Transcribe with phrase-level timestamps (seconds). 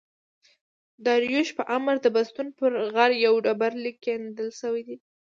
[1.05, 4.97] داریوش په امر د بستون پر غره یو ډبر لیک کیندل سوی دﺉ.